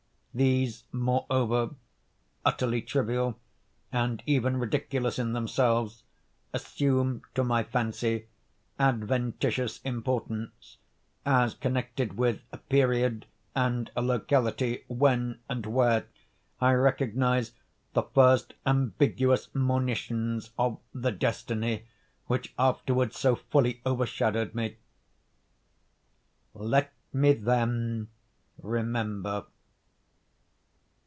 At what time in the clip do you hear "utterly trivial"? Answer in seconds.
2.45-3.37